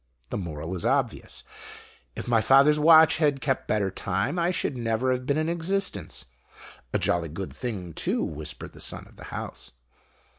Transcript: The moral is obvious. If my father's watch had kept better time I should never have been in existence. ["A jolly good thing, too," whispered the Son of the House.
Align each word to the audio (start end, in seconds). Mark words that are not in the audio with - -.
The 0.31 0.37
moral 0.37 0.75
is 0.75 0.83
obvious. 0.83 1.43
If 2.15 2.27
my 2.27 2.41
father's 2.41 2.79
watch 2.79 3.17
had 3.17 3.39
kept 3.39 3.67
better 3.67 3.91
time 3.91 4.39
I 4.39 4.49
should 4.49 4.75
never 4.75 5.11
have 5.11 5.27
been 5.27 5.37
in 5.37 5.47
existence. 5.47 6.25
["A 6.91 6.97
jolly 6.97 7.29
good 7.29 7.53
thing, 7.53 7.93
too," 7.93 8.23
whispered 8.23 8.73
the 8.73 8.81
Son 8.81 9.05
of 9.07 9.15
the 9.17 9.25
House. 9.25 9.69